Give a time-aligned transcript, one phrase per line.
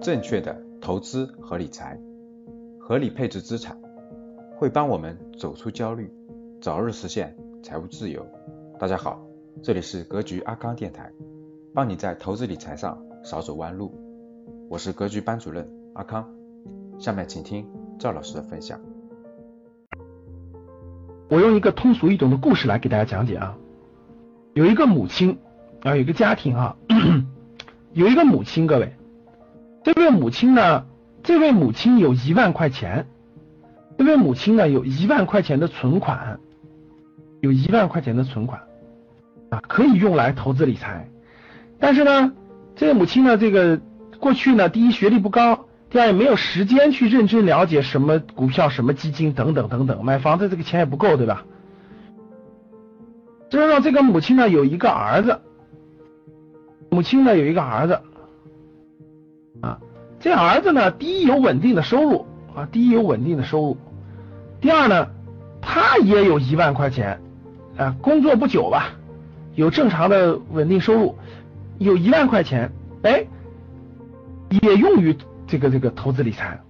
[0.00, 1.98] 正确的投资和理财，
[2.78, 3.76] 合理配置资产，
[4.56, 6.08] 会帮我们走出焦虑，
[6.60, 8.24] 早日实现财务自由。
[8.78, 9.20] 大家好，
[9.60, 11.10] 这里是格局阿康电台，
[11.74, 13.92] 帮你在投资理财上少走弯路。
[14.68, 16.28] 我是格局班主任阿康，
[16.98, 17.66] 下面请听
[17.98, 18.80] 赵老师的分享。
[21.28, 23.58] 我用一个通俗易懂的故事来给大家讲解啊，
[24.54, 25.38] 有一个母亲
[25.80, 26.76] 啊，有一个家庭啊，
[27.92, 28.94] 有一个母亲，各位。
[29.84, 30.84] 这位母亲呢？
[31.20, 33.06] 这位母亲有一万块钱，
[33.98, 36.38] 这位母亲呢有一万块钱的存款，
[37.40, 38.60] 有一万块钱的存款
[39.50, 41.08] 啊，可以用来投资理财。
[41.78, 42.32] 但是呢，
[42.76, 43.80] 这位母亲呢，这个
[44.20, 51.44] 过去呢，第一学历不高，第二也没有时间去认真了解什么股票、什么基金等等等等，买房子这个钱也不够，对吧？
[53.50, 55.40] 这让这个母亲呢有一个儿子，
[56.90, 58.00] 母亲呢有一个儿子。
[59.60, 59.78] 啊，
[60.20, 63.76] 这儿子呢，第一有稳定的收入啊，第一有稳定的收入，
[64.60, 65.08] 第二呢，
[65.60, 67.20] 他也有一万块钱
[67.76, 68.90] 啊，工作不久吧，
[69.54, 71.18] 有正常的稳定收入，
[71.78, 73.26] 有一万块钱，哎，
[74.62, 76.60] 也用于这个这个投资理财。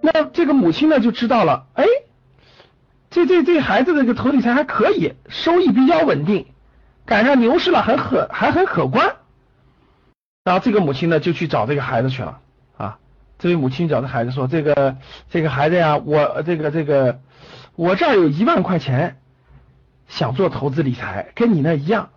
[0.00, 1.84] 那这个母亲呢就知道了，哎，
[3.08, 6.46] 这这这孩子这个投理财还可以，收益比较稳定，
[7.06, 9.14] 赶上牛市了，很可还很可观。
[10.44, 12.40] 然后这个母亲呢就去找这个孩子去了
[12.76, 12.98] 啊，
[13.38, 14.96] 这位母亲找这孩子说：“这个
[15.30, 17.20] 这个孩子呀，我这个这个
[17.76, 19.18] 我这儿有一万块钱，
[20.08, 22.10] 想做投资理财，跟你那一样。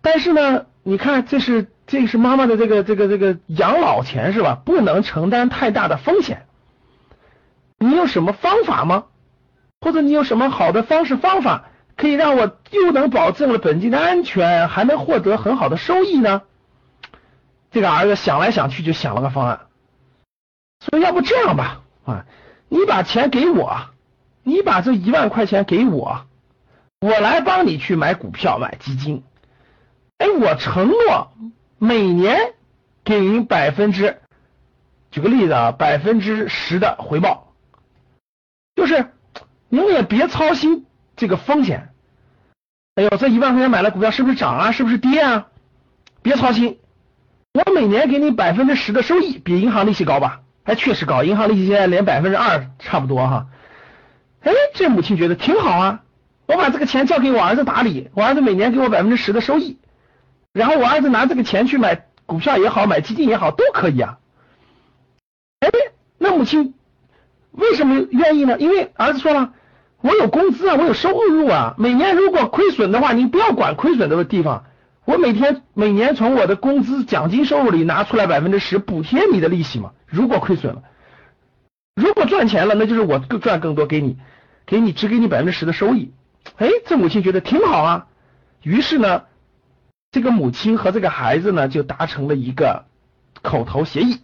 [0.00, 4.62] 但是呢，你看这是这是妈妈的这个这个这个养老钱是吧？
[4.64, 6.46] 不能承担太大的风险。
[7.78, 9.04] 你有什么方法吗？
[9.82, 11.66] 或者你有什么好的方式方法，
[11.98, 16.40] 可以让我又能保证了本金的安全，还能获得很好的收益呢？”
[17.74, 19.66] 这个儿子想来想去就想了个方案，
[20.78, 22.24] 说要不这样吧，啊，
[22.68, 23.90] 你把钱给我，
[24.44, 26.24] 你把这一万块钱给我，
[27.00, 29.24] 我来帮你去买股票买基金，
[30.18, 31.32] 哎，我承诺
[31.76, 32.54] 每年
[33.02, 34.20] 给您百分之，
[35.10, 37.54] 举个例子啊，百分之十的回报，
[38.76, 39.10] 就是
[39.68, 40.86] 您也别操心
[41.16, 41.92] 这个风险，
[42.94, 45.48] 哎呦，这一万块钱买了股票是不是涨啊，是不是跌啊？
[46.22, 46.78] 别操心。
[47.54, 50.40] 我每年给你百分之十的收益，比银行利息高吧？
[50.64, 53.46] 还确实高，银行利息现在连百分之二差不多哈。
[54.42, 56.00] 哎，这母亲觉得挺好啊，
[56.46, 59.78] 我把这个钱交给我儿子打理，我儿子每年给我百分之十的收益，
[60.52, 64.18] 然后我儿子拿这个钱去买股票也好，买基金也好，都可以啊。
[65.60, 65.70] 哎，
[66.18, 66.74] 那母亲
[67.52, 68.58] 为什么愿意呢？
[68.58, 69.52] 因为儿子说了，
[70.00, 74.64] 我有工资啊，我有收入啊，每年如果亏损的话，你不要管亏损的地方。
[75.04, 79.92] 我每天每年从我的工资奖金收入里拿出来百分之十补贴你的利息嘛？
[80.06, 80.82] 如果亏损了，
[81.94, 84.16] 如果赚钱了，那就是我更赚更多给你，
[84.64, 86.12] 给你只给你百分之十的收益。
[86.56, 88.06] 哎，这母亲觉得挺好啊。
[88.62, 89.24] 于是呢，
[90.10, 92.86] 这个母亲和这个孩子呢就达成了一个
[93.42, 94.20] 口头协议。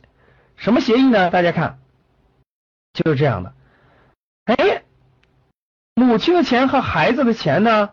[0.56, 1.30] 什么协议呢？
[1.30, 1.78] 大家看，
[2.94, 3.52] 就是这样的。
[4.46, 4.82] 哎，
[5.94, 7.90] 母亲的钱和孩子的钱呢？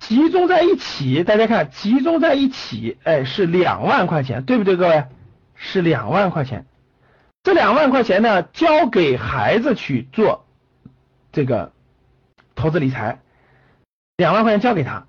[0.00, 5.04] 集中在一起，大家看，集中在一起，哎，是两万块钱，对不对，各位？
[5.54, 6.66] 是两万块钱。
[7.42, 10.46] 这两万块钱呢，交给孩子去做
[11.32, 11.72] 这个
[12.54, 13.20] 投资理财，
[14.16, 15.06] 两万块钱交给他。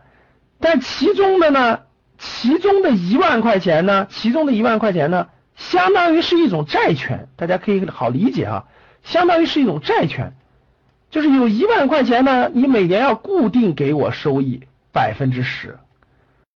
[0.59, 1.79] 但其中的呢，
[2.17, 8.65] 其中的一万块钱呢，其中的一万块钱呢，相当于是一种债权，大家可以好理解啊，
[9.03, 10.33] 相当于是一种债权，
[11.09, 14.63] 就是有一万块钱呢，你每年要固定给我收益。
[14.91, 15.79] 百分之十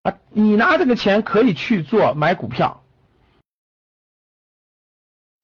[0.02, 2.82] 啊，你拿这个钱可以去做买股票。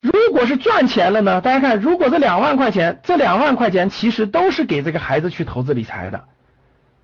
[0.01, 1.41] 如果是赚钱了呢？
[1.41, 6.25] 大家看，如果这两万块钱，这两万块钱其实都是给这个孩子去投资理财的，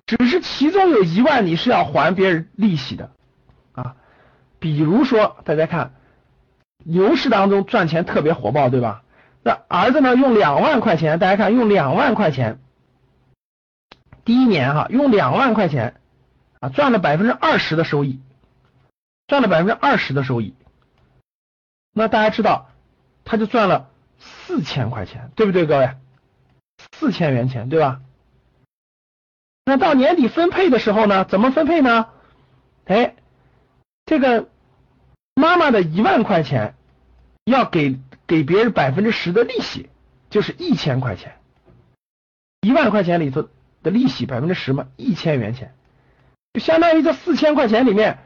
[0.05, 3.11] 只是其中有一万你是要还别人利息的
[3.73, 3.95] 啊。
[4.57, 5.93] 比如说，大家看
[6.83, 9.03] 牛市当中赚钱特别火爆，对吧？
[9.43, 12.59] 那儿子呢，用两万块钱，大家看用两万块钱。
[14.27, 16.01] 第一年哈，用两万块钱
[16.59, 18.19] 啊，赚了百分之二十的收益，
[19.25, 20.53] 赚了百分之二十的收益。
[21.93, 22.69] 那大家知道，
[23.23, 23.89] 他就赚了
[24.19, 25.91] 四千块钱，对不对，各位？
[26.91, 28.01] 四千元钱，对吧？
[29.63, 32.09] 那到年底分配的时候呢，怎么分配呢？
[32.83, 33.15] 哎，
[34.05, 34.49] 这个
[35.35, 36.75] 妈妈的一万块钱
[37.45, 37.97] 要给
[38.27, 39.89] 给别人百分之十的利息，
[40.29, 41.37] 就是一千块钱，
[42.59, 43.47] 一万块钱里头。
[43.87, 45.73] 的利息百分之十嘛，一千元钱，
[46.51, 48.17] 就相当于这四千块钱里面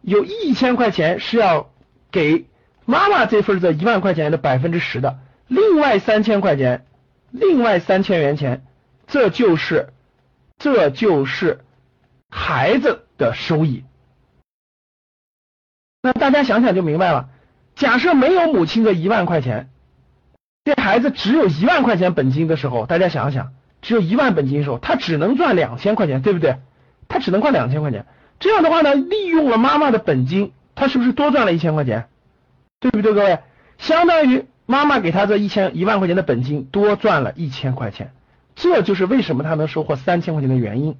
[0.00, 1.70] 有一千块钱是要
[2.12, 2.46] 给
[2.84, 5.18] 妈妈这份这一万块钱的百分之十的，
[5.48, 6.86] 另外三千块钱，
[7.32, 8.64] 另外三千元钱，
[9.08, 9.92] 这就是
[10.56, 11.64] 这就是
[12.30, 13.84] 孩子的收益。
[16.00, 17.28] 那大家想想就明白了。
[17.74, 19.68] 假设没有母亲的一万块钱，
[20.64, 23.52] 这孩子只有一万块钱本金的时候，大家想想，
[23.88, 26.58] 只有一万本金的时候，他只能赚两千块钱，对不对？
[27.08, 28.04] 他只能赚两千块钱。
[28.38, 32.10] 这样的话呢，利用了妈妈的本金，他是不是多赚了一千块钱？
[32.80, 33.38] 对不对，各位？
[33.78, 38.12] 相当于妈妈给他这一千一万块钱的本金多赚了一千块钱，
[38.56, 40.94] 这就是为什么他能收获三千块钱的原因。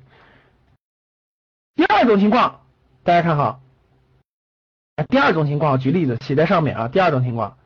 [1.74, 2.62] 第二种情况，
[3.04, 3.60] 大家看好。
[5.10, 6.88] 第二种情况，举例子写在上面啊。
[6.88, 7.58] 第二种情况，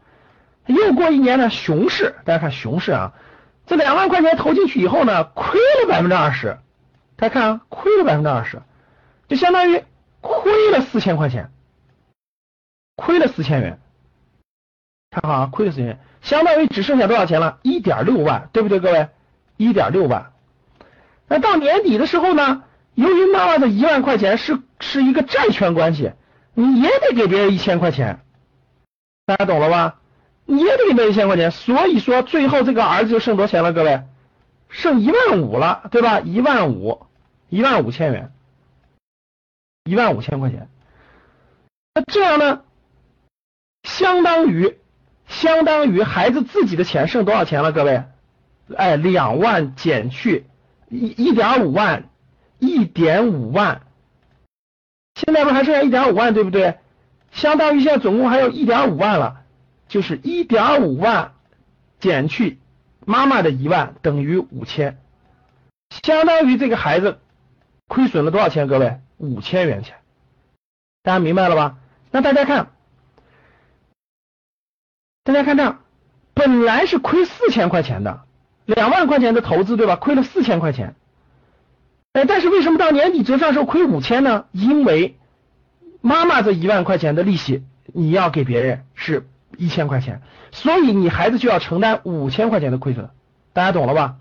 [0.67, 3.13] 又过一年呢，熊市，大家看熊市啊，
[3.67, 6.59] 这两万块钱投进去以后呢，亏了百分之二十，
[7.17, 8.63] 大家看啊，亏了百分之二十，
[9.29, 9.83] 就相当于
[10.21, 11.51] 亏了四千块钱，
[12.97, 13.81] 亏了四千元，
[15.11, 17.59] 看好啊，亏了四千元，相当于只剩下多少钱了？
[17.63, 19.09] 一点六万，对不对，各位？
[19.57, 20.33] 一点六万。
[21.29, 22.65] 那到年底的时候呢，
[22.95, 26.13] 由于妈妈的一万块钱是是一个债权关系。
[26.55, 28.21] 你也得给别人一千块钱，
[29.25, 30.02] 大家懂了吧？
[30.53, 33.73] 你也得给一千块钱，所以说最后这个儿子就剩多钱了？
[33.73, 34.03] 各位，
[34.69, 36.21] 剩一万五了，对吧？
[36.21, 37.07] 一万五，
[37.49, 38.31] 一万五千元，
[39.85, 40.69] 一万五千块钱。
[41.95, 42.65] 那这样呢，
[43.85, 44.77] 相当于
[45.27, 47.73] 相当于孩子自己的钱剩多少钱了？
[47.73, 48.05] 各位，
[48.77, 50.45] 哎，两万减去
[50.91, 52.11] 一一点五万，
[52.59, 53.81] 一点五万。
[55.15, 56.75] 现在不还剩下一点五万，对不对？
[57.31, 59.42] 相当于现在总共还有一点五万了，
[59.93, 61.35] 就是一点五万
[62.01, 62.59] 减去
[63.05, 64.99] 妈妈的一万等于五千，
[65.91, 67.19] 相当于这个孩子
[67.89, 68.67] 亏损了多少钱？
[68.69, 69.97] 各位，五千元钱，
[71.03, 71.77] 大家明白了吧？
[72.11, 72.71] 那大家看，
[75.25, 75.77] 大家看这，
[76.33, 78.23] 本来是亏四千块钱的，
[78.65, 79.97] 两万块钱的投资，对吧？
[79.97, 80.95] 亏了四千块钱。
[82.15, 84.47] 哎，但是为什么到年底折算时候亏五千呢？
[84.53, 85.19] 因为
[86.01, 87.63] 妈妈这一万块钱的利息
[87.93, 89.29] 你要给别人是
[89.59, 93.11] 一千块钱，所以你孩子就要承担五千块钱的亏损，
[93.53, 94.17] 大家懂了吧？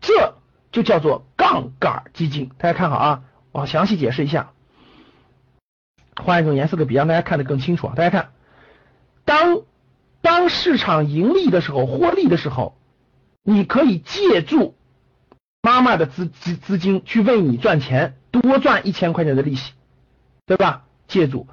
[0.00, 0.34] 这
[0.72, 2.50] 就叫做杠杆基金。
[2.58, 3.22] 大家看好啊，
[3.52, 4.50] 我详细解释一下，
[6.16, 7.94] 换一种颜色的笔让大家看得更清楚啊。
[7.96, 8.30] 大家看，
[9.24, 9.62] 当
[10.20, 12.76] 当市场盈利的时候，获利的时候，
[13.42, 14.74] 你可以借助。
[15.60, 19.72] 妈妈的资资资金去为你赚钱，多赚一千块钱的利息，
[20.46, 20.84] 对吧？
[21.08, 21.48] 借助，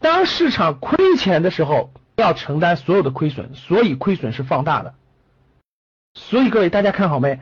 [0.00, 1.92] 当市场亏钱的时候，
[2.22, 4.94] 要承担所有的亏损，所以亏损是放大的。
[6.14, 7.40] 所以各位大家看好没？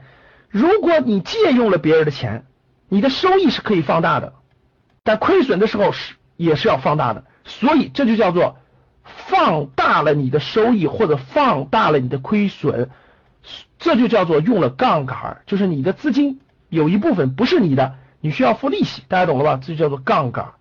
[0.48, 2.46] 如果你借用了别人的钱，
[2.88, 4.32] 你的收益是可以放大的，
[5.04, 7.24] 但亏损的时候是也是要放大的。
[7.44, 8.58] 所以这就叫做
[9.04, 12.90] 放大了你的收益，或者放大了你的亏损。
[13.78, 19.60] 这就叫做用了杠杆，就是你的资金有一部分不是你的，你需要付利息，大家懂了吧？
[19.62, 20.52] 这就叫做杠杆，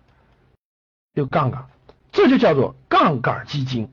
[1.12, 1.66] 有杠杆，
[2.12, 3.90] 这就叫做杠杆基金。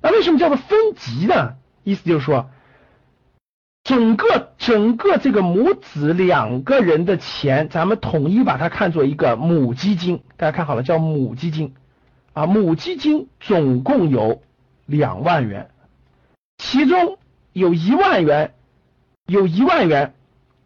[0.00, 1.54] 那为什么叫做分级呢？
[1.84, 2.50] 意思就是说，
[3.84, 11.74] 整个整个这个母子两个人的钱，咱们统一把它看作一个母基金，大家看好了，叫母基金
[12.32, 14.42] 啊，母基金总共有
[14.86, 15.70] 两万元，
[16.58, 17.16] 其中。
[17.52, 18.54] 有一万元，
[19.26, 20.14] 有一万元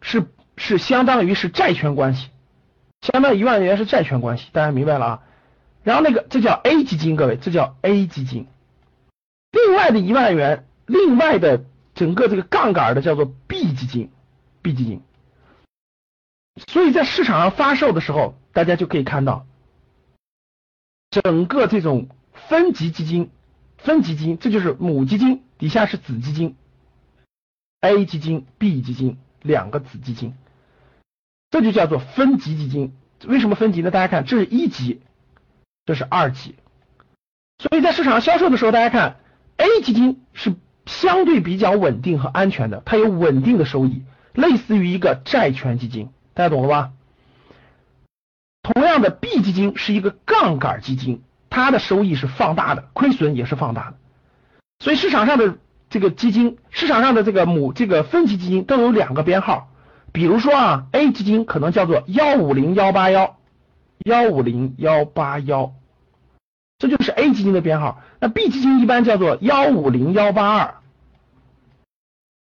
[0.01, 2.29] 是是相当于是债权关系，
[3.01, 5.21] 相当于一万元是债权关系，大家明白了啊？
[5.81, 8.45] 然后那个这叫 A 基金，各位，这叫 A 基金。
[9.65, 14.11] 另外的一万元，另外的整个这个杠杆的叫做 B 基金
[14.61, 15.01] ，B 基金。
[16.67, 19.47] 所以在市场上发售的时候，大家就可以看到，
[21.09, 22.09] 整个这种
[22.47, 23.31] 分级基金，
[23.79, 26.55] 分级基金，这就是母基金，底下是子基金。
[27.81, 30.35] A 基金、B 基金两个子基金，
[31.49, 32.95] 这就叫做分级基金。
[33.25, 33.89] 为什么分级呢？
[33.89, 35.01] 大家看，这是一级，
[35.85, 36.55] 这是二级。
[37.57, 39.17] 所以在市场上销售的时候，大家看
[39.57, 46.91] A 基金是相对比较稳定和安全的，它有稳定的收益，类似于一个债权基金，大家懂了吧？
[48.61, 53.97] 同样的，B 基金是一个杠杆基金，它的收益是放大的，亏损也是放大的。
[54.79, 55.57] 所以市场上的。
[55.87, 59.69] 这个基金市场上的这个母这个分级基金都有两个编号，
[60.11, 63.37] 比如说啊，A 基金可能叫做幺五零幺八幺
[64.03, 65.73] 幺五零幺八幺，
[66.79, 68.01] 这就是 A 基金的编号。
[68.19, 70.75] 那 B 基金一般叫做幺五零幺八二，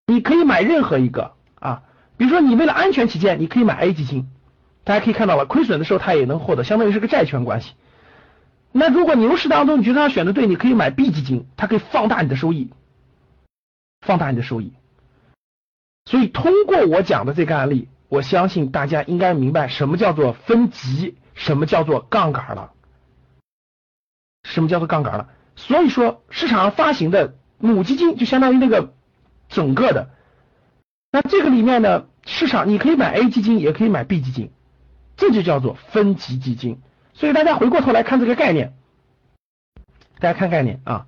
[0.07, 1.83] 你可以买任何一个啊，
[2.17, 4.27] 比如说你为了安全起见，你可以买 A 基金，
[4.83, 7.73] 大家可以看到了，亏损的时候它也能获得，相当于是个债权关系。
[8.71, 12.71] 那如果牛市当中你觉得它选的对，你可以买 B 基金，它可以放大你的收益，
[14.01, 14.73] 放大你的收益。
[16.05, 22.71] 所以通过我讲的这个案例，我相信大家应该明白什么叫做分级，什么叫做杠杆了，
[24.43, 25.29] 什么叫做杠杆了。
[25.61, 28.93] 所以说市场上发行的母基金就相当于那个
[29.47, 30.09] 整个的，
[31.11, 34.51] 那这个里面呢，市场你可以买 A 基金，也可以买 B 基金，
[35.17, 36.81] 这就叫做分级基金。
[37.13, 38.73] 所以大家回过头来看这个概念，
[40.19, 41.05] 大家看概念啊，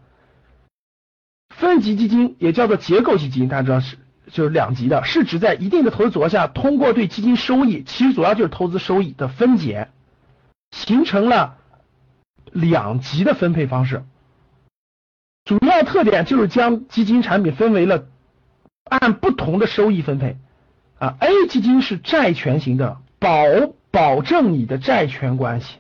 [1.50, 3.98] 分级基金也叫做结构基金，大家知道是
[4.31, 9.89] 就是两级的，是指在一定的投资组合下，通过对基金收益，其实主要就是投资收益的分解，
[10.69, 11.57] 形成了
[12.51, 14.03] 两级的分配方式。
[15.83, 18.05] 特点就是将基金产品分为了
[18.83, 20.37] 按不同的收益分配
[20.99, 23.37] 啊，A 基金是债权型的，保
[23.91, 25.77] 保证你的债权关系。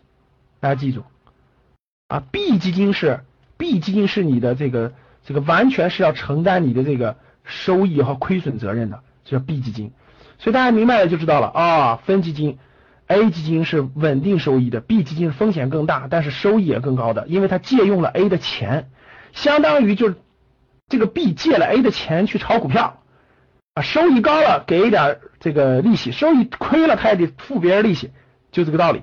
[0.59, 1.03] 大家记住，
[2.07, 3.21] 啊，B 基金是
[3.57, 4.93] B 基金是你的这个
[5.25, 9.91] 这个完全是要承担你的这个收益和亏损责任的，这叫 B 基金。
[10.39, 12.57] 所以大家明白了就知道了啊，分基金
[13.07, 18.89] A 基金是稳定收益的，B 基金是风险更大，但是收益也更高的，因为它借用了 A 的钱，
[19.33, 20.15] 相当于就是
[20.87, 23.03] 这个 B 借了 A 的钱去炒股票
[23.73, 28.11] 啊，收益高了给一点这个利息，收益亏了他也得付别人利息，
[28.51, 29.01] 就这个道理。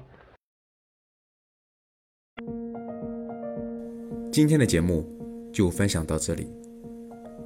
[4.32, 5.04] 今天的节目
[5.52, 6.46] 就分享到这里。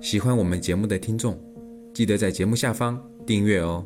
[0.00, 1.40] 喜欢我们节目的听众，
[1.94, 3.84] 记得在节目下方订阅哦，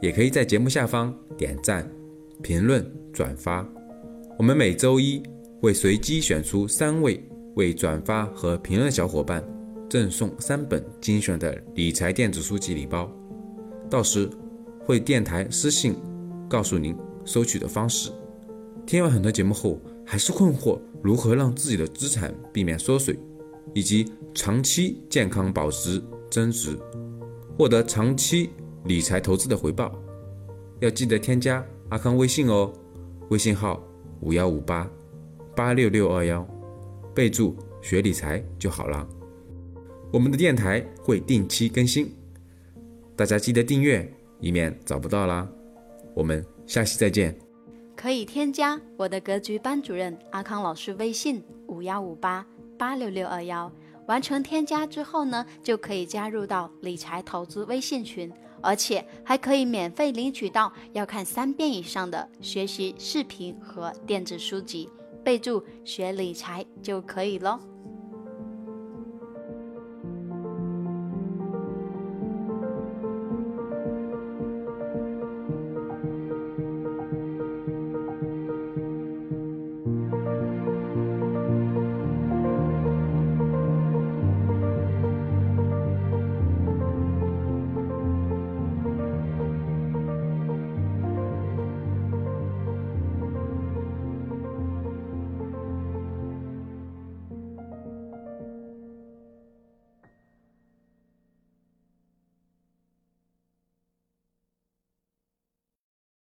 [0.00, 1.84] 也可以在节目下方点赞、
[2.40, 3.68] 评论、转发。
[4.38, 5.20] 我们每周一
[5.60, 7.20] 会随机选出三位
[7.54, 9.44] 为转发和评论小伙伴，
[9.88, 13.10] 赠送三本精选的理财电子书籍礼包。
[13.90, 14.28] 到时
[14.84, 15.94] 会电台私信
[16.48, 18.10] 告诉您收取的方式。
[18.86, 20.78] 听完很多节目后，还是困惑。
[21.02, 23.18] 如何让自己的资产避免缩水，
[23.74, 26.78] 以及长期健康保值增值，
[27.58, 28.50] 获得长期
[28.84, 29.92] 理财投资的回报？
[30.78, 32.72] 要记得添加阿康微信哦，
[33.30, 33.82] 微信号
[34.20, 34.88] 五幺五八
[35.56, 36.46] 八六六二幺，
[37.14, 39.06] 备注学理财就好了。
[40.12, 42.14] 我们的电台会定期更新，
[43.16, 45.48] 大家记得订阅，以免找不到啦。
[46.14, 47.36] 我们下期再见。
[47.94, 52.44] 可以添加我的格局班主任阿康老师微信五幺五八
[52.76, 53.70] 八六六二幺，
[54.06, 64.88] 完成添加之后呢，就可以加入到理财投资微信群，而且还可以免费领取到要看三遍以上的学习视频和电子书籍，
[65.22, 67.71] 备注学理财就可以喽。